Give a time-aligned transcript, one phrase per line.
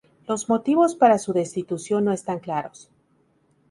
[0.27, 2.89] Los motivos para su destitución no están claros.